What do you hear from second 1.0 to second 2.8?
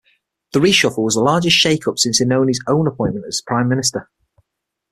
was the largest shakeup since Inoni's